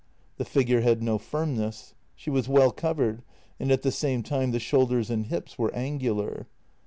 The 0.37 0.45
figure 0.45 0.81
had 0.81 1.03
no 1.03 1.19
firmness; 1.19 1.93
she 2.15 2.31
was 2.31 2.49
well 2.49 2.71
covered, 2.71 3.21
and 3.59 3.71
at 3.71 3.83
the 3.83 3.91
same 3.91 4.23
time 4.23 4.49
the 4.49 4.57
shoulders 4.57 5.11
and 5.11 5.27
hips 5.27 5.59
were 5.59 5.71
angular. 5.75 6.47